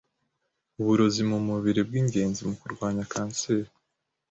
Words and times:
uburozi 0.79 1.21
mu 1.29 1.37
mubiri 1.47 1.81
bw’ingenzi 1.87 2.41
mu 2.49 2.55
kurwanya 2.61 3.03
kanseri 3.13 3.69